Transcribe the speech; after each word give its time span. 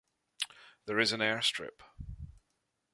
There 0.87 0.99
is 0.99 1.11
an 1.11 1.21
air 1.21 1.43
strip. 1.43 1.83